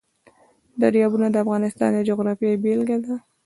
دریابونه 0.81 1.27
د 1.29 1.35
افغانستان 1.45 1.89
د 1.95 1.99
جغرافیې 2.07 2.61
بېلګه 2.63 2.97
ده. 3.05 3.15